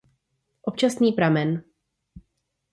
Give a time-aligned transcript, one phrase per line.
[0.61, 1.63] Občasný pramen.